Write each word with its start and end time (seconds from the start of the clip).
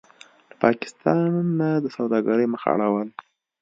له 0.49 0.53
پاکستانه 0.63 1.69
د 1.83 1.85
سوداګرۍ 1.95 2.45
مخ 2.53 2.63
اړول: 2.73 3.07